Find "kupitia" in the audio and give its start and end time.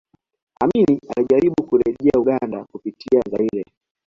2.65-3.21